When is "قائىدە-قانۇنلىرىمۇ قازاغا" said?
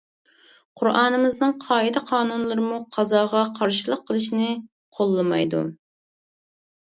1.65-3.43